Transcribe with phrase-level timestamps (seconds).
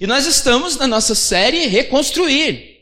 [0.00, 2.78] E nós estamos na nossa série Reconstruir.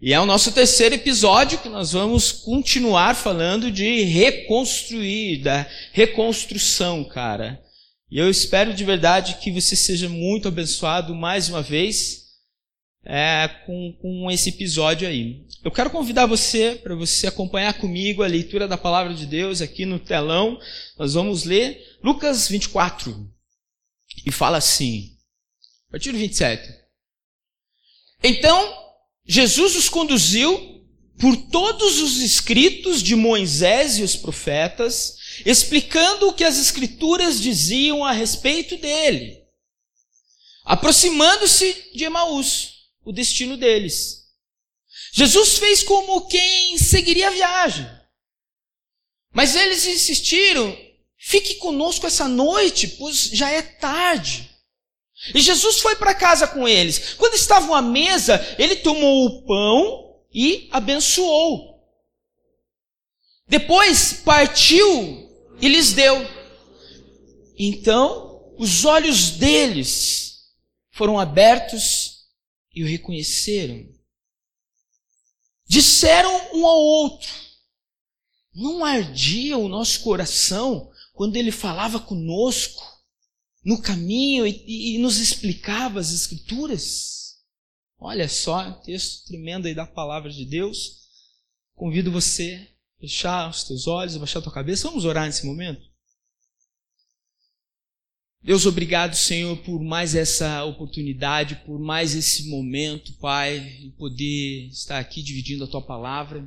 [0.00, 7.04] E é o nosso terceiro episódio que nós vamos continuar falando de reconstruir, da reconstrução,
[7.04, 7.60] cara.
[8.10, 12.24] E eu espero de verdade que você seja muito abençoado mais uma vez
[13.04, 15.44] é, com, com esse episódio aí.
[15.62, 19.84] Eu quero convidar você para você acompanhar comigo a leitura da palavra de Deus aqui
[19.84, 20.58] no telão.
[20.98, 23.30] Nós vamos ler Lucas 24.
[24.26, 25.13] E fala assim,
[25.94, 26.74] partir do 27.
[28.20, 28.92] Então,
[29.24, 30.84] Jesus os conduziu
[31.20, 35.16] por todos os escritos de Moisés e os profetas,
[35.46, 39.40] explicando o que as escrituras diziam a respeito dele.
[40.64, 44.24] Aproximando-se de Emaús, o destino deles.
[45.12, 47.88] Jesus fez como quem seguiria a viagem.
[49.32, 50.76] Mas eles insistiram:
[51.16, 54.53] fique conosco essa noite, pois já é tarde.
[55.32, 57.14] E Jesus foi para casa com eles.
[57.14, 61.82] Quando estavam à mesa, ele tomou o pão e abençoou.
[63.46, 66.16] Depois partiu e lhes deu.
[67.56, 70.40] Então, os olhos deles
[70.90, 72.26] foram abertos
[72.74, 73.88] e o reconheceram.
[75.66, 77.32] Disseram um ao outro:
[78.54, 82.93] Não ardia o nosso coração quando ele falava conosco
[83.64, 87.14] no caminho e, e nos explicava as Escrituras?
[87.98, 91.04] Olha só, texto tremendo aí da palavra de Deus.
[91.74, 94.88] Convido você a fechar os teus olhos, abaixar a tua cabeça.
[94.88, 95.82] Vamos orar nesse momento?
[98.42, 104.98] Deus, obrigado, Senhor, por mais essa oportunidade, por mais esse momento, Pai, de poder estar
[104.98, 106.46] aqui dividindo a tua palavra.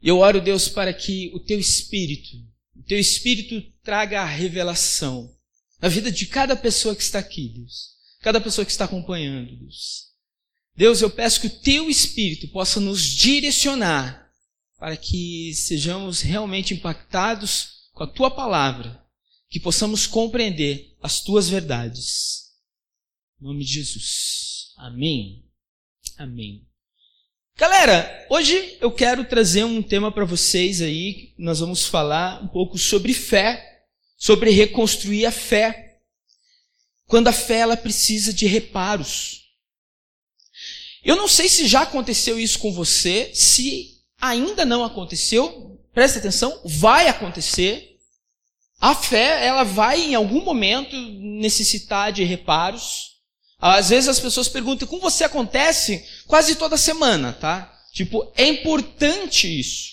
[0.00, 2.30] Eu oro, Deus, para que o teu espírito,
[2.74, 5.30] o teu espírito traga a revelação
[5.82, 7.96] na vida de cada pessoa que está aqui, Deus.
[8.20, 10.12] Cada pessoa que está acompanhando, Deus.
[10.76, 14.30] Deus, eu peço que o teu espírito possa nos direcionar
[14.78, 19.04] para que sejamos realmente impactados com a tua palavra
[19.50, 22.52] que possamos compreender as tuas verdades.
[23.40, 24.72] Em nome de Jesus.
[24.78, 25.44] Amém.
[26.16, 26.66] Amém.
[27.56, 31.34] Galera, hoje eu quero trazer um tema para vocês aí.
[31.36, 33.71] Nós vamos falar um pouco sobre fé,
[34.22, 35.96] sobre reconstruir a fé.
[37.08, 39.48] Quando a fé ela precisa de reparos.
[41.04, 46.60] Eu não sei se já aconteceu isso com você, se ainda não aconteceu, presta atenção,
[46.64, 47.98] vai acontecer.
[48.80, 53.16] A fé, ela vai em algum momento necessitar de reparos.
[53.58, 57.76] Às vezes as pessoas perguntam, como você acontece quase toda semana, tá?
[57.92, 59.90] Tipo, é importante isso.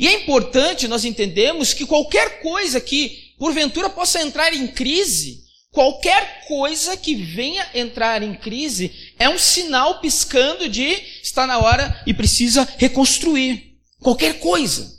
[0.00, 6.46] E é importante nós entendemos que qualquer coisa que porventura possa entrar em crise, qualquer
[6.46, 10.88] coisa que venha entrar em crise é um sinal piscando de
[11.22, 13.76] está na hora e precisa reconstruir.
[14.00, 14.94] Qualquer coisa.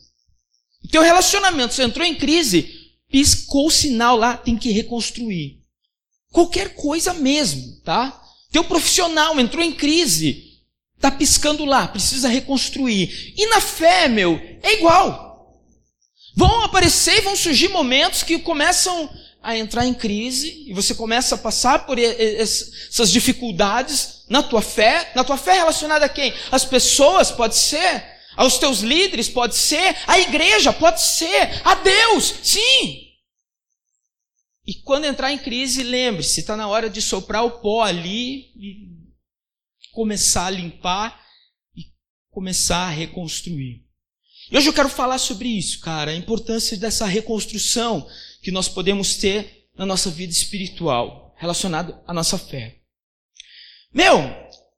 [0.83, 5.57] O teu relacionamento, você entrou em crise, piscou o sinal lá, tem que reconstruir.
[6.31, 8.21] Qualquer coisa mesmo, tá?
[8.51, 10.61] Teu profissional entrou em crise,
[10.99, 13.33] tá piscando lá, precisa reconstruir.
[13.35, 15.26] E na fé, meu, é igual.
[16.37, 19.09] Vão aparecer e vão surgir momentos que começam
[19.41, 25.11] a entrar em crise e você começa a passar por essas dificuldades na tua fé,
[25.15, 26.31] na tua fé relacionada a quem?
[26.51, 28.05] As pessoas, pode ser,
[28.35, 33.07] aos teus líderes, pode ser, à igreja, pode ser, a Deus, sim.
[34.63, 38.89] E quando entrar em crise, lembre-se, está na hora de soprar o pó ali e
[39.91, 41.19] começar a limpar
[41.75, 41.85] e
[42.29, 43.86] começar a reconstruir.
[44.49, 48.07] E hoje eu quero falar sobre isso, cara, a importância dessa reconstrução
[48.41, 52.77] que nós podemos ter na nossa vida espiritual, relacionado à nossa fé.
[53.93, 54.17] Meu,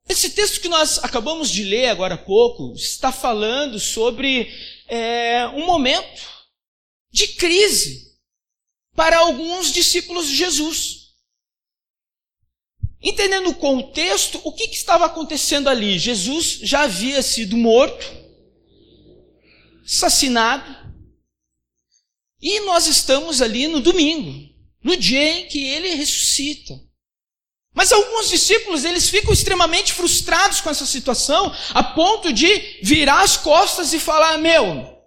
[0.08, 4.52] esse texto que nós acabamos de ler agora há pouco está falando sobre
[4.88, 6.22] é, um momento
[7.12, 8.10] de crise
[8.96, 11.10] para alguns discípulos de Jesus.
[13.02, 16.00] Entendendo o contexto, o que, que estava acontecendo ali?
[16.00, 18.06] Jesus já havia sido morto,
[19.90, 20.78] assassinado,
[22.42, 24.48] e nós estamos ali no domingo,
[24.84, 26.80] no dia em que ele ressuscita.
[27.74, 33.36] Mas alguns discípulos, eles ficam extremamente frustrados com essa situação, a ponto de virar as
[33.36, 34.98] costas e falar: Meu,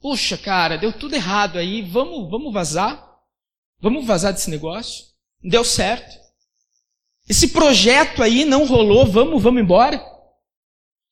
[0.00, 3.04] puxa, cara, deu tudo errado aí, vamos, vamos vazar?
[3.80, 5.04] Vamos vazar desse negócio?
[5.42, 6.16] Não deu certo.
[7.28, 10.15] Esse projeto aí não rolou, vamos, vamos embora?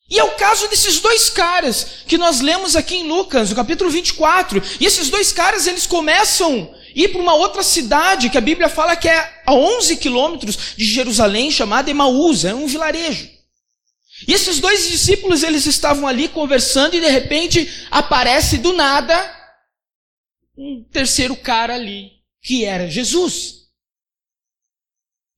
[0.09, 3.91] E é o caso desses dois caras que nós lemos aqui em Lucas, no capítulo
[3.91, 4.63] 24.
[4.79, 8.97] E esses dois caras, eles começam ir para uma outra cidade, que a Bíblia fala
[8.97, 13.29] que é a 11 quilômetros de Jerusalém, chamada Emaús, é um vilarejo.
[14.29, 19.33] E esses dois discípulos, eles estavam ali conversando e de repente aparece do nada
[20.57, 23.65] um terceiro cara ali, que era Jesus.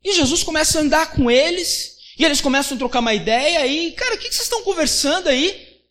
[0.04, 3.92] E Jesus começa a andar com eles, e eles começam a trocar uma ideia, e,
[3.92, 5.82] cara, o que vocês estão conversando aí?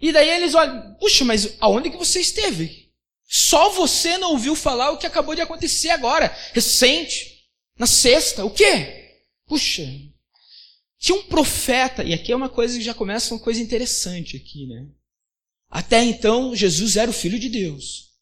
[0.00, 2.92] E daí eles olham, puxa, mas aonde que você esteve?
[3.26, 7.44] Só você não ouviu falar o que acabou de acontecer agora, recente,
[7.76, 9.22] na sexta, o quê?
[9.46, 9.82] Puxa,
[10.98, 14.66] tinha um profeta, e aqui é uma coisa que já começa uma coisa interessante aqui,
[14.66, 14.86] né?
[15.68, 18.12] Até então, Jesus era o Filho de Deus.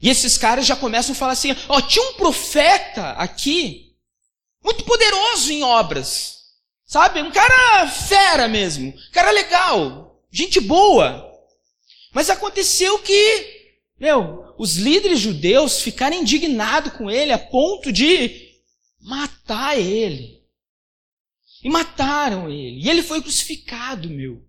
[0.00, 3.85] E esses caras já começam a falar assim: ó, tinha um profeta aqui,
[4.66, 6.40] muito poderoso em obras,
[6.84, 7.22] sabe?
[7.22, 11.24] Um cara fera mesmo, um cara legal, gente boa.
[12.12, 18.60] Mas aconteceu que, meu, os líderes judeus ficaram indignados com ele a ponto de
[19.00, 20.42] matar ele.
[21.62, 22.84] E mataram ele.
[22.84, 24.44] E ele foi crucificado, meu.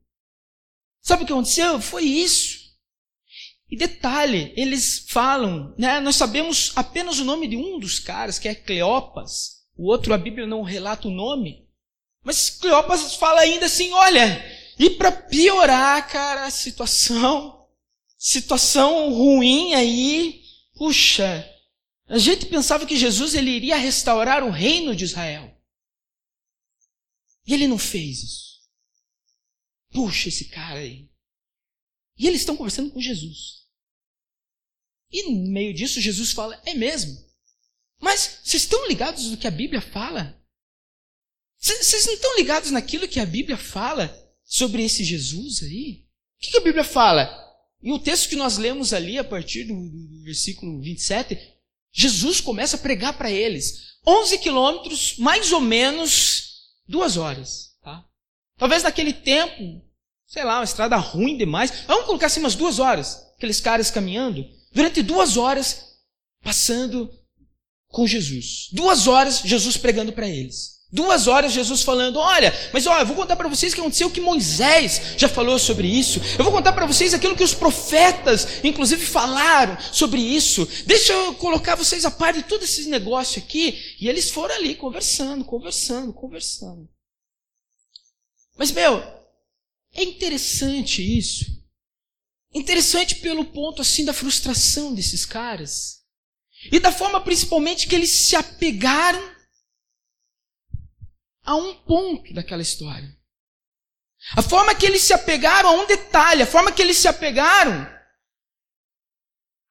[1.00, 1.80] Sabe o que aconteceu?
[1.80, 2.58] Foi isso.
[3.70, 6.00] E detalhe, eles falam, né?
[6.00, 9.57] Nós sabemos apenas o nome de um dos caras, que é Cleopas.
[9.78, 11.68] O outro, a Bíblia não relata o nome.
[12.24, 14.44] Mas Cleopas fala ainda assim: olha,
[14.80, 17.68] e para piorar, cara, a situação,
[18.18, 20.44] situação ruim aí,
[20.74, 21.48] puxa,
[22.08, 25.56] a gente pensava que Jesus ele iria restaurar o reino de Israel.
[27.46, 28.48] E ele não fez isso.
[29.92, 31.10] Puxa, esse cara aí.
[32.18, 33.68] E eles estão conversando com Jesus.
[35.12, 37.27] E no meio disso, Jesus fala: É mesmo.
[38.00, 40.38] Mas vocês estão ligados no que a Bíblia fala?
[41.60, 46.06] Vocês não estão ligados naquilo que a Bíblia fala sobre esse Jesus aí?
[46.38, 47.28] O que, a Bíblia fala?
[47.82, 51.38] E o texto que nós lemos ali, a partir do, do versículo 27,
[51.92, 53.98] Jesus começa a pregar para eles.
[54.06, 57.76] 11 quilômetros, mais ou menos, duas horas.
[57.84, 58.06] Tá?
[58.56, 59.84] Talvez naquele tempo,
[60.28, 61.72] sei lá, uma estrada ruim demais.
[61.88, 63.26] Vamos colocar assim umas duas horas.
[63.36, 64.48] Aqueles caras caminhando.
[64.72, 65.98] Durante duas horas,
[66.44, 67.12] passando
[67.98, 68.68] com Jesus.
[68.72, 70.78] Duas horas, Jesus pregando para eles.
[70.92, 74.12] Duas horas Jesus falando, olha, mas olha, eu vou contar para vocês o que aconteceu,
[74.12, 76.22] que Moisés já falou sobre isso.
[76.38, 80.70] Eu vou contar para vocês aquilo que os profetas, inclusive, falaram sobre isso.
[80.86, 83.76] Deixa eu colocar vocês a par de todo esse negócio aqui.
[84.00, 86.88] E eles foram ali conversando, conversando, conversando.
[88.56, 89.00] Mas, meu,
[89.96, 91.46] é interessante isso.
[92.54, 95.97] Interessante pelo ponto, assim, da frustração desses caras.
[96.72, 99.36] E da forma, principalmente, que eles se apegaram
[101.44, 103.16] a um ponto daquela história.
[104.36, 107.88] A forma que eles se apegaram a um detalhe, a forma que eles se apegaram,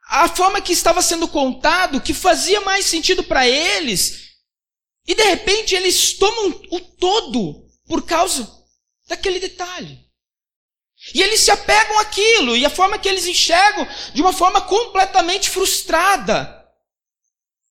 [0.09, 4.37] a forma que estava sendo contado, que fazia mais sentido para eles,
[5.07, 8.51] e de repente eles tomam o todo por causa
[9.07, 10.07] daquele detalhe.
[11.15, 15.51] E eles se apegam àquilo, e a forma que eles enxergam de uma forma completamente
[15.51, 16.66] frustrada.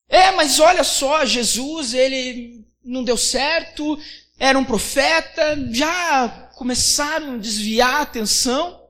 [0.07, 3.99] É, mas olha só, Jesus, ele não deu certo,
[4.37, 8.81] era um profeta, já começaram a desviar a atenção.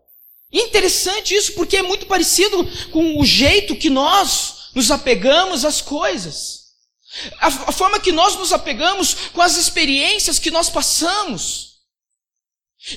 [0.51, 6.65] Interessante isso porque é muito parecido com o jeito que nós nos apegamos às coisas.
[7.39, 11.75] A, a forma que nós nos apegamos com as experiências que nós passamos.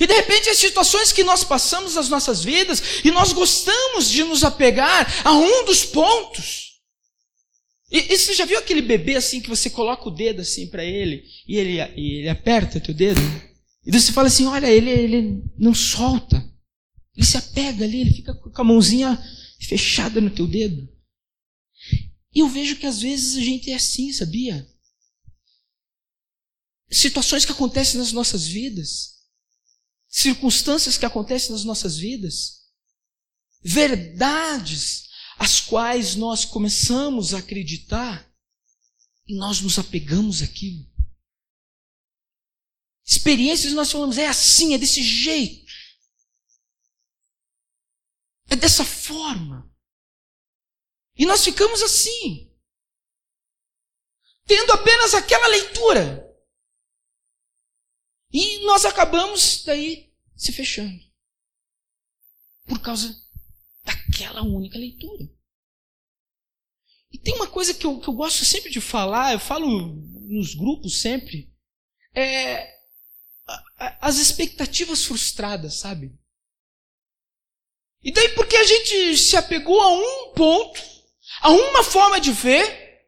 [0.00, 4.22] E de repente as situações que nós passamos nas nossas vidas e nós gostamos de
[4.24, 6.67] nos apegar a um dos pontos.
[7.90, 10.84] E, e, você já viu aquele bebê assim que você coloca o dedo assim para
[10.84, 13.20] ele e ele, e ele aperta teu dedo?
[13.86, 16.36] E você fala assim, olha, ele, ele não solta.
[17.16, 19.18] Ele se apega ali, ele fica com a mãozinha
[19.60, 20.86] fechada no teu dedo.
[22.34, 24.68] E eu vejo que às vezes a gente é assim, sabia?
[26.90, 29.14] Situações que acontecem nas nossas vidas,
[30.06, 32.64] circunstâncias que acontecem nas nossas vidas,
[33.62, 35.07] verdades
[35.38, 38.28] as quais nós começamos a acreditar
[39.26, 40.84] e nós nos apegamos àquilo.
[43.06, 45.72] Experiências nós falamos, é assim, é desse jeito.
[48.50, 49.72] É dessa forma.
[51.16, 52.54] E nós ficamos assim,
[54.46, 56.24] tendo apenas aquela leitura.
[58.30, 61.02] E nós acabamos daí se fechando.
[62.66, 63.27] Por causa
[63.88, 65.24] daquela única leitura.
[67.10, 69.66] E tem uma coisa que eu, que eu gosto sempre de falar, eu falo
[70.28, 71.50] nos grupos sempre,
[72.14, 72.76] é
[74.00, 76.14] as expectativas frustradas, sabe?
[78.02, 80.82] E daí porque a gente se apegou a um ponto,
[81.40, 83.06] a uma forma de ver,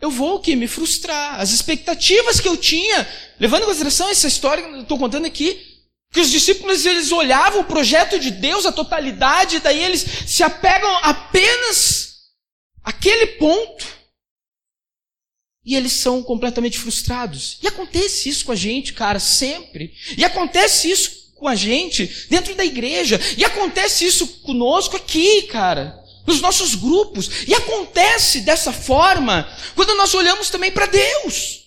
[0.00, 1.40] eu vou que me frustrar.
[1.40, 3.08] As expectativas que eu tinha,
[3.40, 5.73] levando em consideração essa história que eu estou contando aqui,
[6.14, 10.96] que os discípulos eles olhavam o projeto de Deus, a totalidade, daí eles se apegam
[11.02, 12.18] apenas
[12.84, 13.84] àquele ponto
[15.64, 17.58] e eles são completamente frustrados.
[17.60, 19.92] E acontece isso com a gente, cara, sempre.
[20.16, 23.20] E acontece isso com a gente dentro da igreja.
[23.36, 26.00] E acontece isso conosco aqui, cara.
[26.26, 27.28] Nos nossos grupos.
[27.48, 31.63] E acontece dessa forma quando nós olhamos também para Deus.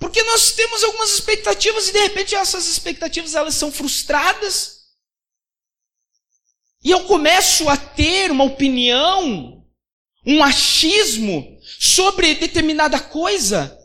[0.00, 4.80] Porque nós temos algumas expectativas e de repente essas expectativas elas são frustradas.
[6.82, 9.62] E eu começo a ter uma opinião,
[10.24, 13.78] um achismo sobre determinada coisa,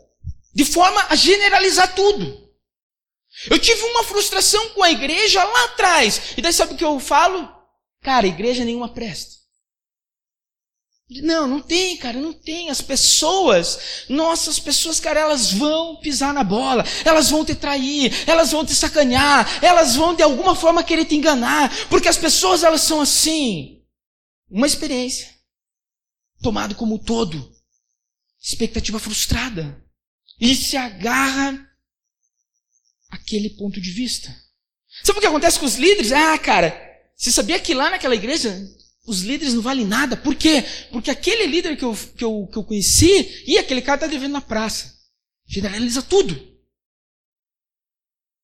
[0.54, 2.50] de forma a generalizar tudo.
[3.50, 6.32] Eu tive uma frustração com a igreja lá atrás.
[6.38, 7.54] E daí sabe o que eu falo?
[8.02, 9.36] Cara, igreja nenhuma presta.
[11.08, 12.68] Não, não tem, cara, não tem.
[12.68, 18.50] As pessoas, nossas pessoas, cara, elas vão pisar na bola, elas vão te trair, elas
[18.50, 22.80] vão te sacanear, elas vão de alguma forma querer te enganar, porque as pessoas, elas
[22.80, 23.82] são assim.
[24.50, 25.28] Uma experiência,
[26.42, 27.54] tomado como todo
[28.46, 29.84] expectativa frustrada.
[30.40, 31.68] E se agarra
[33.10, 34.34] aquele ponto de vista.
[35.02, 36.12] Sabe o que acontece com os líderes?
[36.12, 36.78] Ah, cara,
[37.16, 38.56] você sabia que lá naquela igreja
[39.06, 40.16] os líderes não valem nada?
[40.16, 40.64] Por quê?
[40.90, 44.32] Porque aquele líder que eu, que eu, que eu conheci, e aquele cara está devendo
[44.32, 44.98] na praça.
[45.46, 46.34] Generaliza tudo.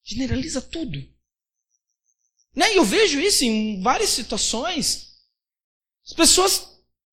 [0.05, 0.99] Generaliza tudo.
[2.55, 2.73] Né?
[2.75, 5.17] E eu vejo isso em várias situações.
[6.07, 6.69] As pessoas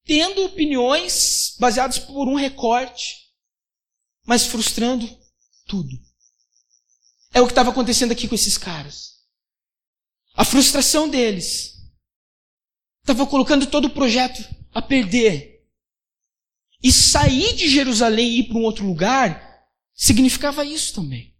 [0.05, 3.31] tendo opiniões baseadas por um recorte,
[4.25, 5.07] mas frustrando
[5.65, 5.89] tudo.
[7.33, 9.19] É o que estava acontecendo aqui com esses caras.
[10.35, 11.78] A frustração deles
[13.11, 15.65] estava colocando todo o projeto a perder.
[16.81, 21.35] E sair de Jerusalém e ir para um outro lugar significava isso também.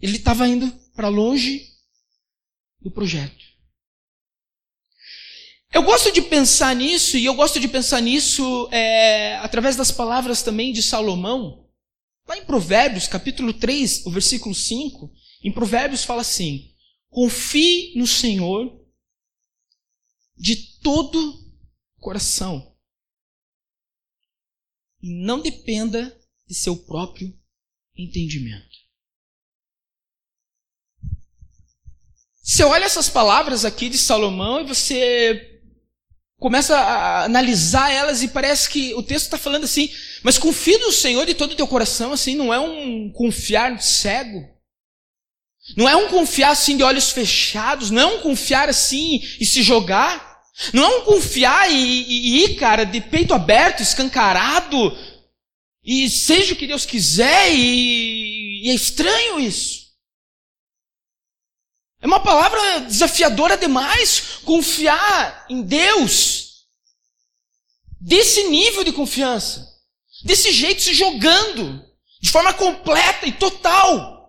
[0.00, 1.66] Ele estava indo para longe
[2.80, 3.50] do projeto.
[5.72, 10.42] Eu gosto de pensar nisso, e eu gosto de pensar nisso é, através das palavras
[10.42, 11.68] também de Salomão.
[12.28, 15.12] Lá em Provérbios, capítulo 3, o versículo 5,
[15.44, 16.72] em Provérbios fala assim:
[17.08, 18.79] Confie no Senhor
[20.40, 21.38] de todo
[21.98, 22.74] coração,
[25.02, 26.18] e não dependa
[26.48, 27.38] de seu próprio
[27.94, 28.80] entendimento.
[32.42, 35.62] Você olha essas palavras aqui de Salomão e você
[36.38, 39.92] começa a analisar elas e parece que o texto está falando assim,
[40.22, 44.48] mas confia no Senhor de todo o teu coração, assim, não é um confiar cego.
[45.76, 49.62] Não é um confiar assim de olhos fechados, não é um confiar assim e se
[49.62, 50.29] jogar.
[50.72, 54.96] Não é um confiar e, ir, cara, de peito aberto, escancarado,
[55.82, 59.80] e seja o que Deus quiser, e, e é estranho isso.
[62.02, 66.66] É uma palavra desafiadora demais confiar em Deus.
[68.00, 69.68] Desse nível de confiança.
[70.24, 71.84] Desse jeito, se jogando.
[72.20, 74.20] De forma completa e total.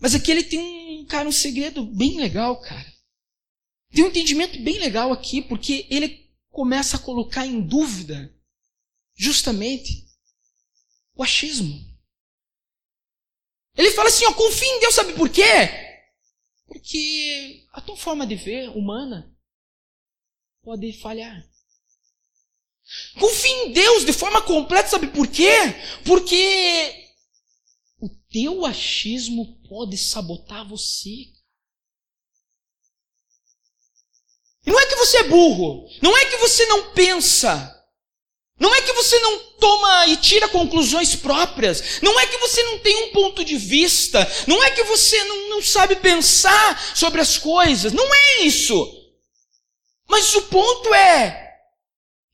[0.00, 0.60] Mas aqui ele tem
[1.00, 2.93] um, cara, um segredo bem legal, cara.
[3.94, 8.34] Tem um entendimento bem legal aqui, porque ele começa a colocar em dúvida
[9.14, 10.08] justamente
[11.14, 11.78] o achismo.
[13.76, 15.42] Ele fala assim, ó, confia em Deus, sabe por quê?
[16.66, 19.32] Porque a tua forma de ver humana
[20.62, 21.48] pode falhar.
[23.18, 25.52] Confie em Deus de forma completa, sabe por quê?
[26.04, 27.14] Porque
[27.98, 31.10] o teu achismo pode sabotar você.
[31.10, 31.34] E
[34.66, 37.74] não é que você é burro, não é que você não pensa,
[38.58, 42.00] não é que você não toma e tira conclusões próprias.
[42.00, 44.26] Não é que você não tem um ponto de vista.
[44.46, 47.92] Não é que você não, não sabe pensar sobre as coisas.
[47.92, 48.74] Não é isso.
[50.08, 51.58] Mas o ponto é: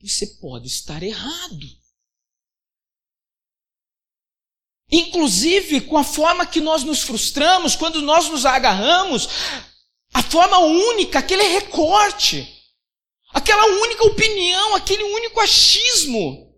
[0.00, 1.80] você pode estar errado.
[4.92, 9.28] Inclusive com a forma que nós nos frustramos, quando nós nos agarramos,
[10.12, 12.56] a forma única, aquele recorte.
[13.32, 16.52] Aquela única opinião, aquele único achismo.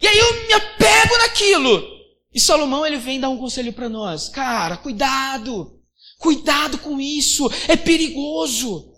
[0.00, 2.00] E aí eu me apego naquilo.
[2.32, 4.28] E Salomão ele vem dar um conselho para nós.
[4.28, 5.82] Cara, cuidado.
[6.18, 7.48] Cuidado com isso.
[7.68, 8.94] É perigoso.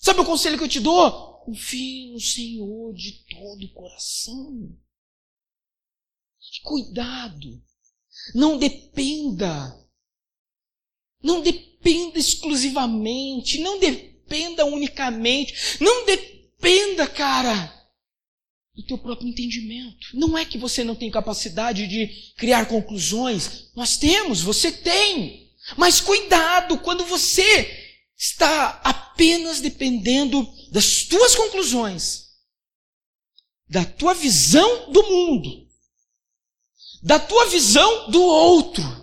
[0.00, 1.32] Sabe o conselho que eu te dou?
[1.44, 4.70] Confie no Senhor de todo o coração.
[6.64, 7.62] Cuidado.
[8.34, 9.81] Não dependa.
[11.22, 13.58] Não dependa exclusivamente.
[13.58, 14.12] Não dependa
[14.64, 17.82] unicamente, não dependa, cara,
[18.74, 20.08] do teu próprio entendimento.
[20.14, 23.70] Não é que você não tem capacidade de criar conclusões.
[23.76, 25.50] Nós temos, você tem.
[25.76, 32.28] Mas cuidado quando você está apenas dependendo das tuas conclusões,
[33.68, 35.68] da tua visão do mundo,
[37.02, 39.01] da tua visão do outro.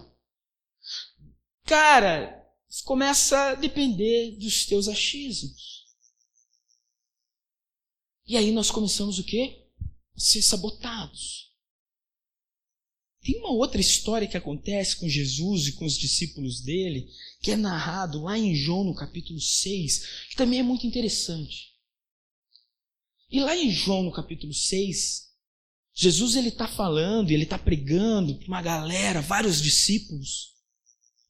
[1.69, 2.51] Cara,
[2.83, 5.85] começa a depender dos teus achismos.
[8.25, 9.67] E aí nós começamos o quê?
[10.15, 11.53] A ser sabotados.
[13.21, 17.07] Tem uma outra história que acontece com Jesus e com os discípulos dele,
[17.39, 21.75] que é narrado lá em João no capítulo 6, que também é muito interessante.
[23.29, 25.35] E lá em João no capítulo 6,
[25.93, 30.57] Jesus ele está falando, ele está pregando para uma galera, vários discípulos.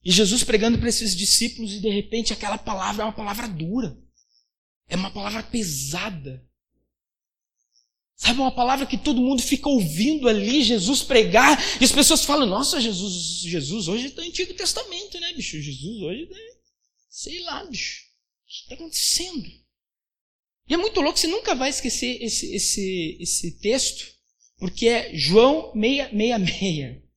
[0.02, 3.96] E Jesus pregando para esses discípulos e de repente aquela palavra é uma palavra dura.
[4.88, 6.44] É uma palavra pesada.
[8.16, 12.46] Sabe, uma palavra que todo mundo fica ouvindo ali, Jesus pregar, e as pessoas falam,
[12.46, 15.58] nossa, Jesus, Jesus hoje está no Antigo Testamento, né, bicho?
[15.58, 16.38] Jesus hoje, né?
[17.08, 18.02] sei lá, bicho.
[18.02, 19.48] O que está acontecendo?
[20.68, 24.14] E é muito louco, você nunca vai esquecer esse, esse, esse texto,
[24.58, 27.09] porque é João 666.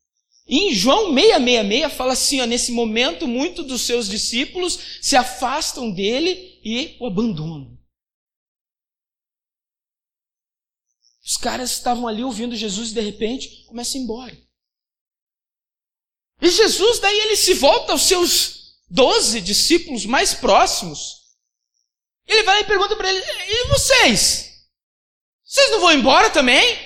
[0.45, 6.59] Em João 666 fala assim, ó, nesse momento, muitos dos seus discípulos se afastam dele
[6.63, 7.77] e o abandonam.
[11.25, 14.43] Os caras estavam ali ouvindo Jesus e de repente começam a ir embora.
[16.41, 21.23] E Jesus, daí ele se volta aos seus doze discípulos mais próximos.
[22.27, 24.67] Ele vai e pergunta para eles: E vocês?
[25.45, 26.77] Vocês não vão embora também?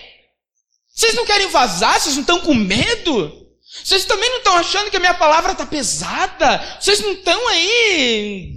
[0.87, 1.99] Vocês não querem vazar?
[1.99, 3.46] Vocês não estão com medo?
[3.83, 6.79] Vocês também não estão achando que a minha palavra está pesada?
[6.79, 8.53] Vocês não estão aí,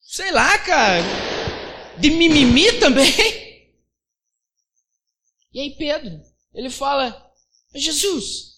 [0.00, 1.02] sei lá, cara,
[1.98, 3.12] de mimimi também?
[5.50, 6.22] E aí Pedro,
[6.54, 7.32] ele fala,
[7.74, 8.48] Jesus,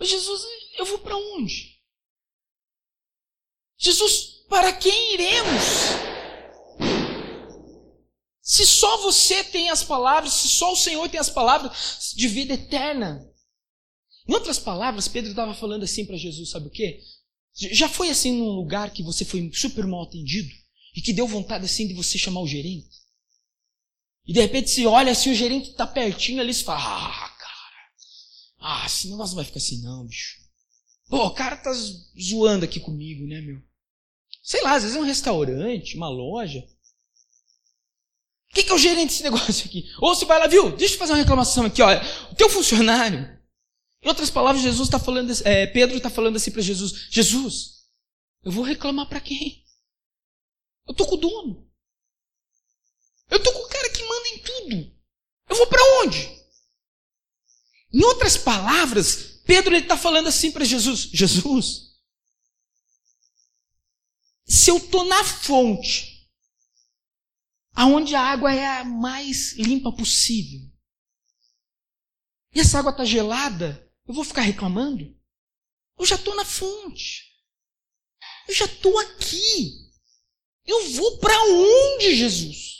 [0.00, 0.42] Jesus,
[0.78, 1.80] eu vou para onde?
[3.78, 5.62] Jesus, para quem iremos?
[8.40, 12.54] Se só você tem as palavras, se só o Senhor tem as palavras de vida
[12.54, 13.26] eterna.
[14.26, 17.00] Em outras palavras, Pedro estava falando assim para Jesus, sabe o quê?
[17.54, 20.52] Já foi assim num lugar que você foi super mal atendido
[20.96, 23.04] e que deu vontade assim de você chamar o gerente?
[24.26, 28.82] E de repente se olha assim, o gerente está pertinho ali e fala, ah, cara,
[28.82, 30.42] ah, esse negócio não vai ficar assim não, bicho.
[31.08, 31.70] Pô, o cara tá
[32.18, 33.60] zoando aqui comigo, né, meu?
[34.42, 36.66] Sei lá, às vezes é um restaurante, uma loja.
[38.50, 39.90] O que, que é o gerente desse negócio aqui?
[40.00, 40.74] Ou você vai lá, viu?
[40.74, 42.00] Deixa eu fazer uma reclamação aqui, olha.
[42.32, 43.34] O teu funcionário.
[44.04, 47.86] Em outras palavras, Jesus está falando, é, Pedro está falando assim para Jesus: Jesus,
[48.42, 49.64] eu vou reclamar para quem?
[50.86, 51.72] Eu tô com o dono.
[53.30, 54.94] Eu tô com o cara que manda em tudo.
[55.48, 56.18] Eu vou para onde?
[57.90, 61.94] Em outras palavras, Pedro está falando assim para Jesus: Jesus,
[64.44, 66.30] se eu estou na fonte,
[67.72, 70.60] aonde a água é a mais limpa possível,
[72.54, 75.16] e essa água está gelada, eu vou ficar reclamando?
[75.98, 77.24] Eu já estou na fonte.
[78.48, 79.90] Eu já estou aqui.
[80.66, 82.74] Eu vou para onde, Jesus?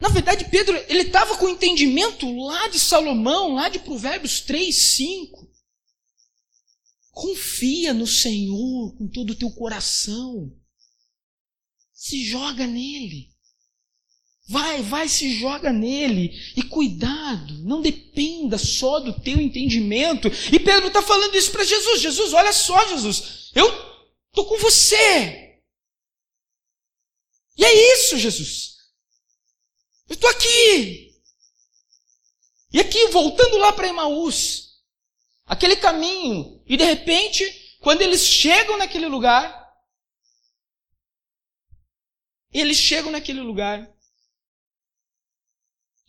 [0.00, 4.74] Na verdade, Pedro, ele estava com o entendimento lá de Salomão, lá de Provérbios 3,
[4.96, 5.50] 5.
[7.10, 10.56] Confia no Senhor com todo o teu coração.
[11.92, 13.30] Se joga nele.
[14.48, 16.30] Vai, vai, se joga nele.
[16.56, 20.28] E cuidado, não dependa só do teu entendimento.
[20.52, 22.00] E Pedro está falando isso para Jesus.
[22.00, 23.66] Jesus, olha só, Jesus, eu
[24.30, 25.60] estou com você.
[27.56, 28.76] E é isso, Jesus.
[30.08, 31.14] Eu estou aqui.
[32.72, 34.80] E aqui, voltando lá para Emaús,
[35.44, 37.44] aquele caminho, e de repente,
[37.80, 39.60] quando eles chegam naquele lugar,
[42.52, 43.92] eles chegam naquele lugar,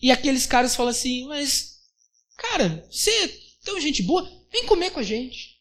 [0.02, 1.80] e aqueles caras falam assim: Mas,
[2.38, 3.28] cara, você é
[3.64, 5.52] tão gente boa, vem comer com a gente.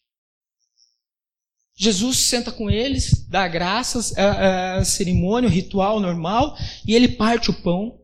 [1.76, 6.54] Jesus senta com eles, dá graças, a, a cerimônia, o ritual normal,
[6.86, 7.98] e ele parte o pão.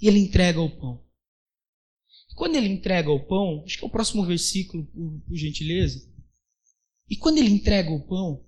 [0.00, 1.04] E ele entrega o pão.
[2.36, 6.00] quando ele entrega o pão, acho que é o próximo versículo, por, por gentileza.
[7.08, 8.44] E quando ele entrega o pão,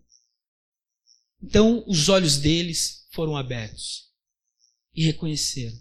[1.43, 4.11] então os olhos deles foram abertos
[4.95, 5.77] e reconheceram.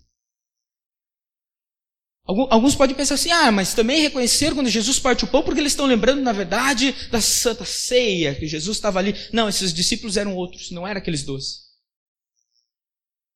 [2.30, 5.72] Alguns podem pensar assim, ah, mas também reconheceram quando Jesus parte o pão, porque eles
[5.72, 9.16] estão lembrando, na verdade, da Santa Ceia, que Jesus estava ali.
[9.34, 11.70] Não, esses discípulos eram outros, não eram aqueles doze.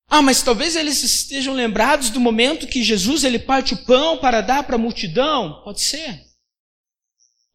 [0.08, 4.42] Ah, mas talvez eles estejam lembrados do momento que Jesus ele parte o pão para
[4.42, 5.64] dar para a multidão.
[5.64, 6.22] Pode ser.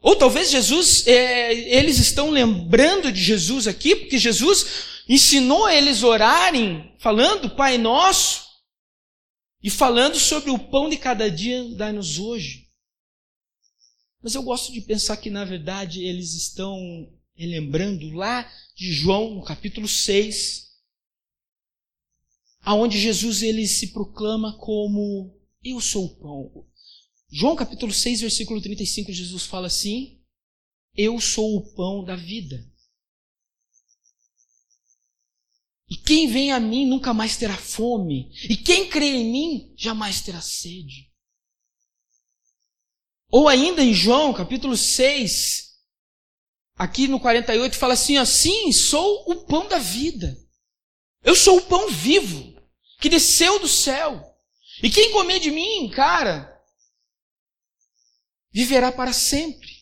[0.01, 4.66] Ou talvez Jesus, é, eles estão lembrando de Jesus aqui, porque Jesus
[5.09, 8.48] ensinou eles orarem, falando Pai Nosso,
[9.62, 12.68] e falando sobre o pão de cada dia, dai-nos hoje.
[14.23, 19.44] Mas eu gosto de pensar que, na verdade, eles estão lembrando lá de João, no
[19.44, 20.68] capítulo 6,
[22.61, 26.66] aonde Jesus ele se proclama como eu sou o pão.
[27.31, 30.21] João capítulo 6, versículo 35, Jesus fala assim:
[30.97, 32.67] Eu sou o pão da vida.
[35.88, 40.20] E quem vem a mim nunca mais terá fome, e quem crê em mim jamais
[40.20, 41.11] terá sede.
[43.31, 45.68] Ou ainda em João, capítulo 6,
[46.77, 50.37] aqui no 48, fala assim: assim, sou o pão da vida.
[51.22, 52.55] Eu sou o pão vivo
[53.01, 54.24] que desceu do céu.
[54.83, 56.57] E quem comer de mim, cara,
[58.51, 59.78] viverá para sempre.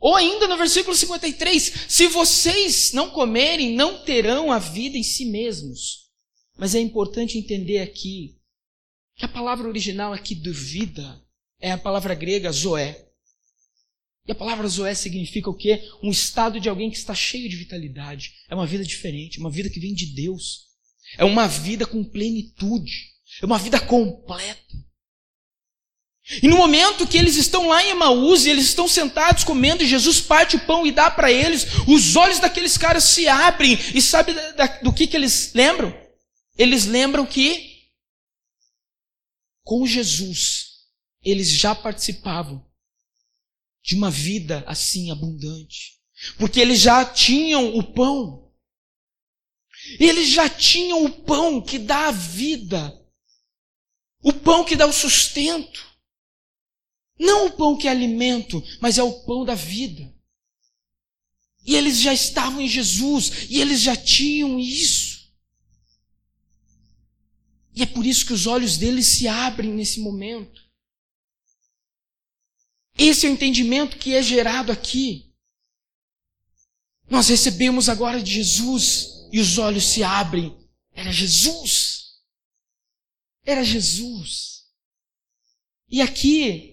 [0.00, 5.26] Ou ainda no versículo 53, se vocês não comerem, não terão a vida em si
[5.26, 6.08] mesmos.
[6.56, 8.38] Mas é importante entender aqui
[9.14, 11.22] que a palavra original aqui do vida
[11.60, 13.06] é a palavra grega zoé.
[14.26, 15.82] E a palavra zoé significa o quê?
[16.02, 18.32] Um estado de alguém que está cheio de vitalidade.
[18.48, 20.68] É uma vida diferente, uma vida que vem de Deus.
[21.18, 23.10] É uma vida com plenitude.
[23.42, 24.76] É uma vida completa.
[26.42, 29.88] E no momento que eles estão lá em Emaús e eles estão sentados comendo, e
[29.88, 33.78] Jesus parte o pão e dá para eles, os olhos daqueles caras se abrem.
[33.94, 35.92] E sabe da, da, do que, que eles lembram?
[36.56, 37.88] Eles lembram que
[39.64, 40.68] com Jesus
[41.22, 42.64] eles já participavam
[43.82, 45.98] de uma vida assim abundante.
[46.38, 48.52] Porque eles já tinham o pão.
[49.98, 52.92] Eles já tinham o pão que dá a vida,
[54.22, 55.89] o pão que dá o sustento.
[57.20, 60.10] Não o pão que é alimento, mas é o pão da vida.
[61.66, 65.30] E eles já estavam em Jesus, e eles já tinham isso.
[67.74, 70.66] E é por isso que os olhos deles se abrem nesse momento.
[72.96, 75.30] Esse é o entendimento que é gerado aqui.
[77.06, 80.56] Nós recebemos agora de Jesus e os olhos se abrem.
[80.92, 82.14] Era Jesus.
[83.44, 84.64] Era Jesus.
[85.86, 86.69] E aqui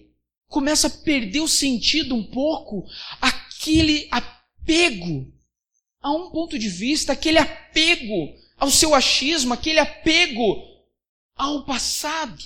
[0.48, 2.84] começa a perder o sentido um pouco
[3.20, 5.32] aquele apego
[6.00, 10.56] a um ponto de vista, aquele apego ao seu achismo, aquele apego
[11.34, 12.42] ao passado.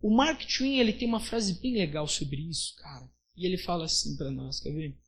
[0.00, 3.08] O Mark Twain ele tem uma frase bem legal sobre isso, cara.
[3.36, 4.98] E ele fala assim para nós, quer ver?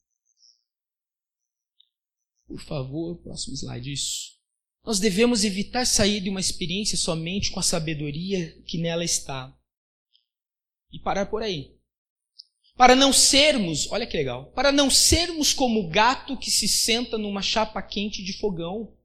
[2.47, 3.93] Por favor, próximo slide.
[3.93, 4.35] Isso.
[4.85, 9.53] Nós devemos evitar sair de uma experiência somente com a sabedoria que nela está.
[10.95, 11.77] E parar por aí.
[12.77, 17.19] Para não sermos, olha que legal, para não sermos como o gato que se senta
[17.19, 18.97] numa chapa quente de fogão.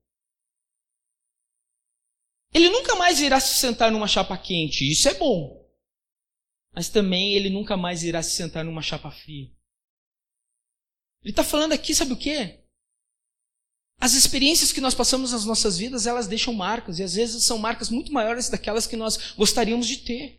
[2.53, 5.67] Ele nunca mais irá se sentar numa chapa quente, isso é bom.
[6.73, 9.51] Mas também ele nunca mais irá se sentar numa chapa fria.
[11.23, 12.63] Ele está falando aqui, sabe o quê?
[13.99, 17.57] As experiências que nós passamos nas nossas vidas, elas deixam marcas, e às vezes são
[17.57, 20.38] marcas muito maiores daquelas que nós gostaríamos de ter.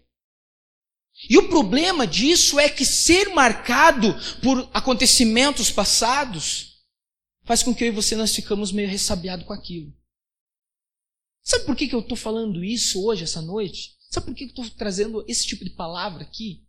[1.28, 6.78] E o problema disso é que ser marcado por acontecimentos passados
[7.44, 9.92] faz com que eu e você nós ficamos meio ressabiados com aquilo.
[11.42, 13.96] Sabe por que, que eu estou falando isso hoje, essa noite?
[14.11, 16.64] Sabe por que eu estou trazendo esse tipo de palavra aqui?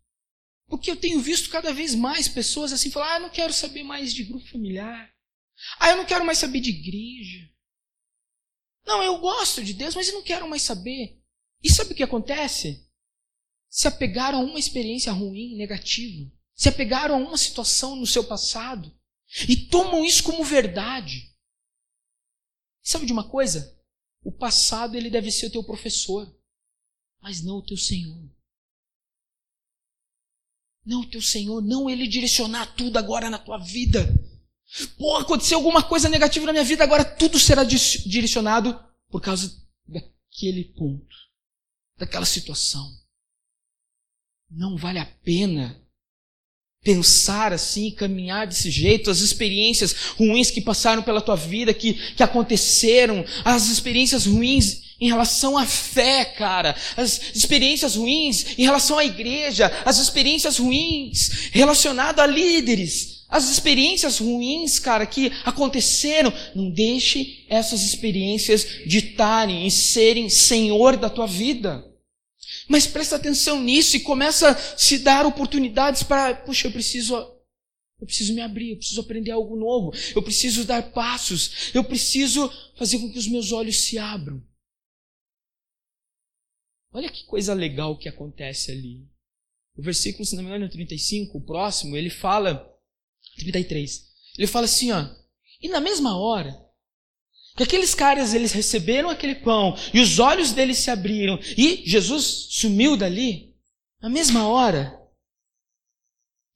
[0.67, 4.13] Porque eu tenho visto cada vez mais pessoas assim falar: ah, não quero saber mais
[4.13, 5.11] de grupo familiar.
[5.79, 7.49] Ah, eu não quero mais saber de igreja.
[8.85, 11.21] Não, eu gosto de Deus, mas eu não quero mais saber.
[11.63, 12.87] E sabe o que acontece?
[13.71, 16.29] Se apegaram a uma experiência ruim, negativa.
[16.53, 18.93] Se apegaram a uma situação no seu passado.
[19.47, 21.33] E tomam isso como verdade.
[22.83, 23.79] Sabe de uma coisa?
[24.21, 26.29] O passado ele deve ser o teu professor,
[27.21, 28.29] mas não o teu Senhor.
[30.85, 34.05] Não o teu Senhor, não ele direcionar tudo agora na tua vida.
[34.97, 38.77] Pô, aconteceu alguma coisa negativa na minha vida, agora tudo será direcionado
[39.09, 41.15] por causa daquele ponto,
[41.97, 43.00] daquela situação.
[44.51, 45.81] Não vale a pena
[46.83, 52.23] pensar assim, caminhar desse jeito, as experiências ruins que passaram pela tua vida, que, que
[52.23, 59.05] aconteceram, as experiências ruins em relação à fé, cara, as experiências ruins em relação à
[59.05, 67.45] igreja, as experiências ruins relacionadas a líderes, as experiências ruins, cara, que aconteceram, não deixe
[67.47, 71.90] essas experiências ditarem e serem senhor da tua vida.
[72.67, 77.15] Mas presta atenção nisso e começa a se dar oportunidades para, puxa, eu preciso
[78.01, 82.51] eu preciso me abrir, eu preciso aprender algo novo, eu preciso dar passos, eu preciso
[82.75, 84.43] fazer com que os meus olhos se abram.
[86.91, 89.07] Olha que coisa legal que acontece ali.
[89.77, 92.67] O versículo, se não me engano, 35, o próximo, ele fala,
[93.37, 95.07] 33, ele fala assim, ó,
[95.61, 96.60] e na mesma hora,
[97.55, 102.47] que aqueles caras, eles receberam aquele pão, e os olhos deles se abriram, e Jesus
[102.51, 103.55] sumiu dali,
[104.01, 104.99] na mesma hora,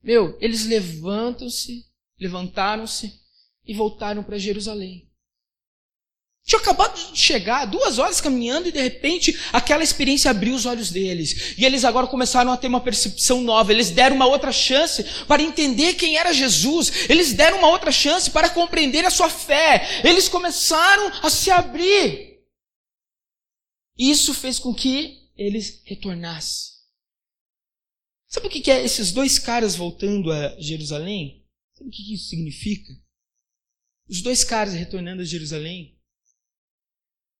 [0.02, 1.86] meu, eles levantam-se,
[2.20, 3.20] levantaram-se
[3.66, 5.10] e voltaram para Jerusalém.
[6.46, 10.92] Tinha acabado de chegar, duas horas caminhando, e de repente aquela experiência abriu os olhos
[10.92, 11.58] deles.
[11.58, 13.74] E eles agora começaram a ter uma percepção nova.
[13.74, 17.10] Eles deram uma outra chance para entender quem era Jesus.
[17.10, 20.04] Eles deram uma outra chance para compreender a sua fé.
[20.04, 22.44] Eles começaram a se abrir.
[23.98, 26.76] E isso fez com que eles retornassem.
[28.28, 31.44] Sabe o que é esses dois caras voltando a Jerusalém?
[31.74, 32.94] Sabe o que isso significa?
[34.08, 35.95] Os dois caras retornando a Jerusalém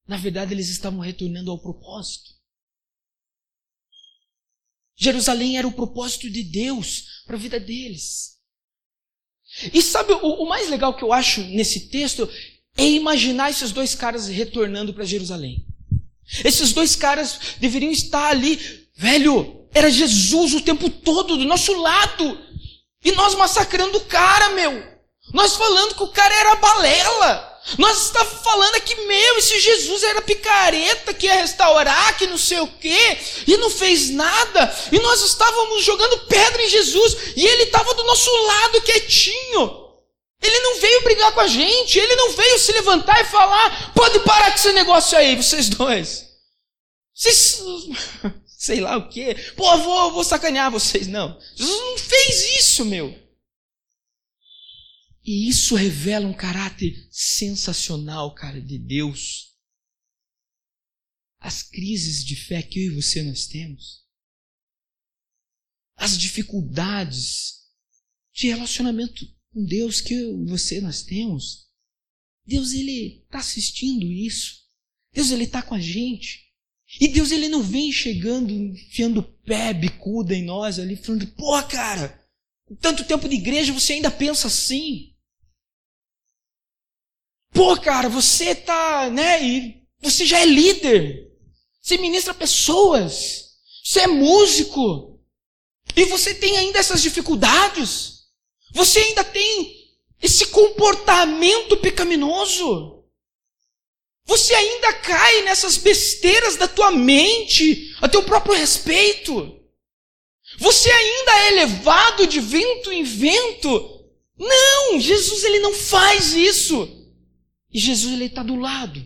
[0.08, 2.36] na verdade, eles estavam retornando ao propósito.
[4.96, 8.36] Jerusalém era o propósito de Deus para a vida deles.
[9.74, 12.30] E sabe o, o, mais legal que eu acho nesse texto
[12.78, 15.66] é imaginar esses dois caras retornando para Jerusalém.
[16.44, 18.58] Esses dois caras deveriam estar ali,
[18.96, 22.40] velho, era Jesus o tempo todo do nosso lado.
[23.04, 24.96] E nós massacrando o cara, meu.
[25.34, 27.55] Nós falando que o cara era balela.
[27.78, 32.60] Nós estávamos falando aqui, meu, esse Jesus era picareta, que ia restaurar, que não sei
[32.60, 37.64] o quê, e não fez nada, e nós estávamos jogando pedra em Jesus, e ele
[37.64, 39.84] estava do nosso lado quietinho.
[40.42, 44.20] Ele não veio brigar com a gente, ele não veio se levantar e falar: pode
[44.20, 46.26] parar com esse negócio aí, vocês dois.
[47.16, 47.64] Vocês.
[48.58, 49.36] Sei lá o quê.
[49.56, 51.08] Pô, vou, vou sacanear vocês.
[51.08, 51.38] Não.
[51.56, 53.25] Jesus não fez isso, meu.
[55.26, 59.56] E isso revela um caráter sensacional, cara, de Deus.
[61.40, 64.06] As crises de fé que eu e você nós temos,
[65.96, 67.66] as dificuldades
[68.34, 71.70] de relacionamento com Deus que eu e você nós temos,
[72.46, 74.64] Deus ele está assistindo isso.
[75.12, 76.46] Deus ele está com a gente.
[77.00, 82.24] E Deus ele não vem chegando, enfiando pé, bicuda em nós ali, falando, pô, cara,
[82.80, 85.15] tanto tempo de igreja você ainda pensa assim.
[87.56, 89.42] Pô, cara, você tá, né?
[89.42, 91.32] E você já é líder.
[91.82, 93.56] Você ministra pessoas.
[93.82, 95.22] Você é músico.
[95.96, 98.26] E você tem ainda essas dificuldades.
[98.74, 99.74] Você ainda tem
[100.22, 103.06] esse comportamento pecaminoso.
[104.26, 109.62] Você ainda cai nessas besteiras da tua mente, a teu próprio respeito.
[110.58, 114.04] Você ainda é levado de vento em vento.
[114.38, 117.05] Não, Jesus ele não faz isso.
[117.76, 119.02] E Jesus ele está do lado.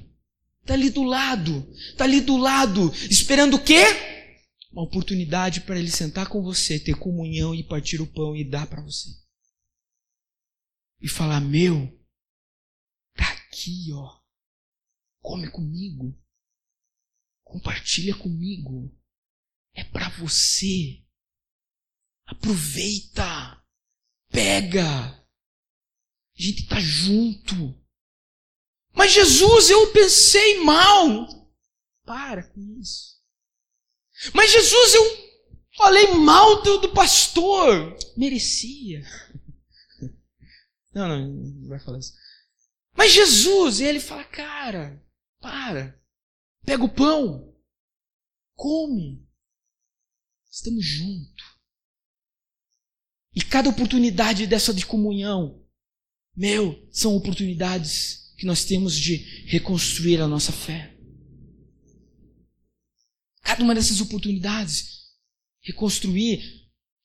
[0.61, 1.67] Está ali do lado.
[1.73, 2.93] Está ali do lado.
[3.09, 3.81] Esperando o quê?
[4.71, 8.67] Uma oportunidade para ele sentar com você, ter comunhão e partir o pão e dar
[8.67, 9.09] para você.
[11.01, 11.87] E falar: Meu,
[13.15, 14.19] tá aqui, ó.
[15.19, 16.15] Come comigo.
[17.43, 18.95] Compartilha comigo.
[19.73, 21.03] É para você.
[22.27, 23.65] Aproveita.
[24.29, 24.85] Pega.
[24.85, 25.25] A
[26.35, 27.88] gente tá junto.
[28.93, 31.27] Mas Jesus, eu pensei mal.
[32.05, 33.19] Para com isso.
[34.33, 35.03] Mas Jesus, eu
[35.77, 37.97] falei mal do, do pastor.
[38.17, 39.03] Merecia.
[40.93, 42.13] Não, não, não vai falar isso.
[42.95, 45.01] Mas Jesus, ele fala, cara,
[45.39, 45.97] para.
[46.65, 47.55] Pega o pão.
[48.55, 49.25] Come.
[50.51, 51.45] Estamos juntos.
[53.33, 55.63] E cada oportunidade dessa de comunhão,
[56.35, 60.93] meu, são oportunidades que nós temos de reconstruir a nossa fé.
[63.43, 65.01] Cada uma dessas oportunidades,
[65.61, 66.41] reconstruir.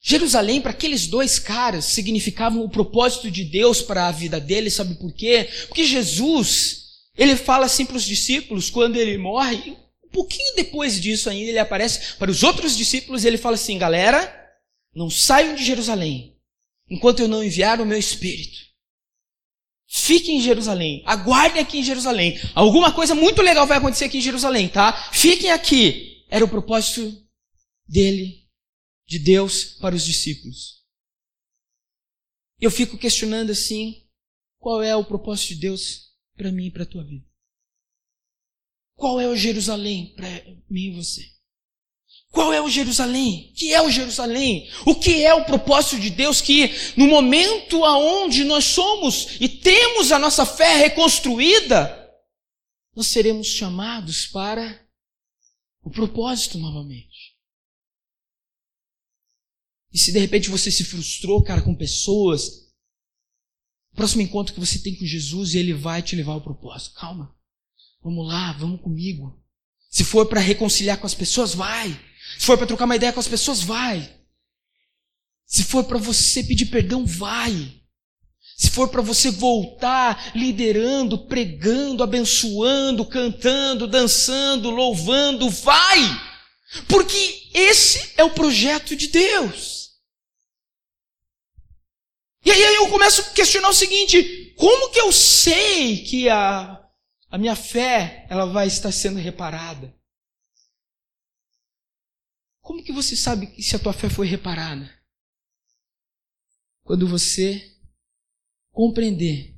[0.00, 4.94] Jerusalém, para aqueles dois caras, significavam o propósito de Deus para a vida deles, sabe
[4.94, 5.48] por quê?
[5.66, 6.84] Porque Jesus,
[7.16, 9.72] ele fala assim para os discípulos quando ele morre,
[10.04, 14.32] um pouquinho depois disso ainda ele aparece para os outros discípulos, ele fala assim: galera,
[14.94, 16.36] não saiam de Jerusalém
[16.88, 18.73] enquanto eu não enviar o meu espírito.
[19.96, 21.04] Fiquem em Jerusalém.
[21.06, 22.36] Aguardem aqui em Jerusalém.
[22.52, 25.12] Alguma coisa muito legal vai acontecer aqui em Jerusalém, tá?
[25.12, 26.26] Fiquem aqui.
[26.28, 27.24] Era o propósito
[27.86, 28.44] dele,
[29.06, 30.82] de Deus, para os discípulos.
[32.60, 34.04] Eu fico questionando assim:
[34.58, 37.24] qual é o propósito de Deus para mim e para a tua vida?
[38.96, 40.28] Qual é o Jerusalém para
[40.68, 41.33] mim e você?
[42.34, 43.50] Qual é o Jerusalém?
[43.52, 44.68] O que é o Jerusalém?
[44.84, 50.10] O que é o propósito de Deus que no momento aonde nós somos e temos
[50.10, 51.96] a nossa fé reconstruída,
[52.92, 54.84] nós seremos chamados para
[55.84, 57.36] o propósito novamente.
[59.92, 62.68] E se de repente você se frustrou, cara, com pessoas,
[63.94, 66.96] próximo encontro que você tem com Jesus e ele vai te levar ao propósito.
[66.96, 67.32] Calma.
[68.02, 69.40] Vamos lá, vamos comigo.
[69.88, 71.96] Se for para reconciliar com as pessoas, vai.
[72.38, 74.12] Se for para trocar uma ideia com as pessoas, vai.
[75.46, 77.80] Se for para você pedir perdão, vai.
[78.56, 86.00] Se for para você voltar liderando, pregando, abençoando, cantando, dançando, louvando, vai.
[86.88, 89.90] Porque esse é o projeto de Deus.
[92.44, 96.80] E aí eu começo a questionar o seguinte: como que eu sei que a,
[97.30, 99.94] a minha fé ela vai estar sendo reparada?
[102.64, 104.88] Como que você sabe se a tua fé foi reparada?
[106.82, 107.78] Quando você
[108.70, 109.54] compreender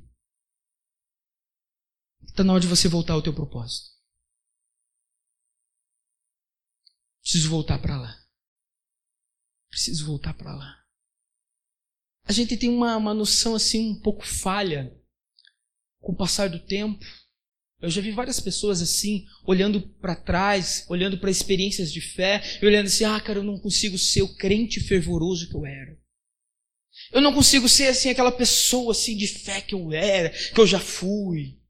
[2.27, 3.95] está na hora de você voltar ao teu propósito.
[7.21, 8.27] Preciso voltar para lá.
[9.69, 10.85] Preciso voltar para lá.
[12.25, 14.93] A gente tem uma, uma noção assim um pouco falha
[15.99, 16.99] com o passar do tempo
[17.79, 22.65] eu já vi várias pessoas assim, olhando para trás, olhando para experiências de fé, e
[22.65, 25.97] olhando assim: ah, cara, eu não consigo ser o crente fervoroso que eu era.
[27.11, 30.65] Eu não consigo ser assim aquela pessoa assim de fé que eu era, que eu
[30.65, 31.61] já fui.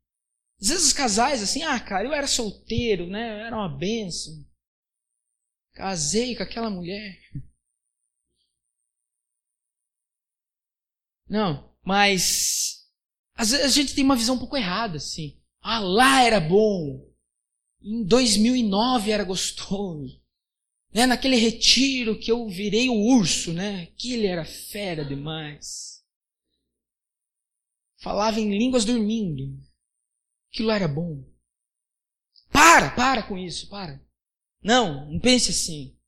[0.62, 3.46] Às vezes os casais assim, ah, cara, eu era solteiro, né?
[3.46, 4.34] Era uma benção.
[5.74, 7.20] Casei com aquela mulher.
[11.30, 12.88] Não, mas
[13.36, 15.40] às vezes a gente tem uma visão um pouco errada, assim.
[15.70, 17.14] Ah, lá era bom.
[17.82, 20.18] Em 2009 era gostoso.
[20.94, 21.06] Né?
[21.06, 23.82] Naquele retiro que eu virei o urso, né?
[23.84, 26.06] Aquele era fera demais.
[27.98, 29.62] Falava em línguas dormindo.
[30.50, 31.22] Aquilo era bom.
[32.50, 34.02] Para, para com isso, para.
[34.64, 36.00] Não, não pense assim.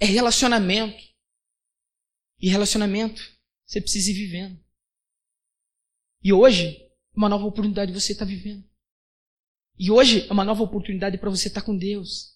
[0.00, 1.00] É relacionamento.
[2.40, 3.22] E relacionamento
[3.64, 4.60] você precisa ir vivendo.
[6.20, 8.71] E hoje, uma nova oportunidade você está vivendo.
[9.78, 12.32] E hoje é uma nova oportunidade para você estar com Deus.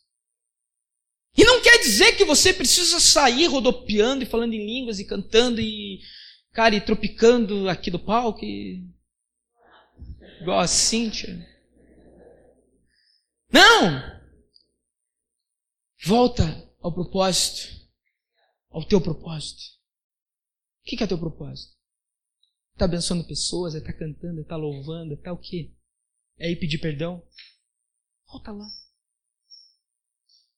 [1.36, 5.60] E não quer dizer que você precisa sair rodopiando e falando em línguas e cantando
[5.60, 6.00] e,
[6.52, 8.88] cara, e tropicando aqui do palco, e...
[10.40, 11.46] igual a Cíntia.
[13.52, 14.16] Não!
[16.04, 17.68] Volta ao propósito,
[18.70, 19.62] ao teu propósito.
[20.82, 21.74] O que é teu propósito?
[22.72, 25.74] Está abençoando pessoas, está cantando, está louvando, está o quê?
[26.38, 27.26] É ir pedir perdão?
[28.26, 28.66] Volta lá.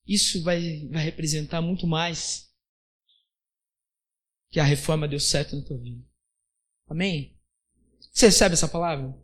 [0.06, 2.50] Isso vai, vai representar muito mais
[4.50, 6.02] que a reforma deu certo na tua vida.
[6.86, 7.38] Amém?
[8.12, 9.14] Você recebe essa palavra?